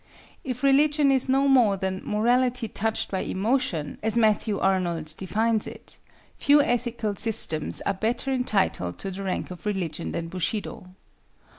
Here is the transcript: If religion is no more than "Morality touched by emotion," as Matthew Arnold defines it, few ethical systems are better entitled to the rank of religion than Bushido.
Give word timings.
If 0.43 0.63
religion 0.63 1.11
is 1.11 1.29
no 1.29 1.47
more 1.47 1.77
than 1.77 2.01
"Morality 2.03 2.67
touched 2.67 3.11
by 3.11 3.19
emotion," 3.19 3.99
as 4.01 4.17
Matthew 4.17 4.57
Arnold 4.57 5.13
defines 5.15 5.67
it, 5.67 5.99
few 6.39 6.59
ethical 6.59 7.15
systems 7.15 7.81
are 7.81 7.93
better 7.93 8.31
entitled 8.33 8.97
to 8.97 9.11
the 9.11 9.21
rank 9.21 9.51
of 9.51 9.67
religion 9.67 10.11
than 10.11 10.27
Bushido. 10.27 10.87